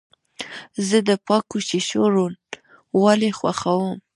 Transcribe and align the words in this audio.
زه 0.87 0.97
د 1.07 1.09
پاکو 1.27 1.57
شیشو 1.67 2.03
روڼوالی 2.15 3.31
خوښوم. 3.39 3.95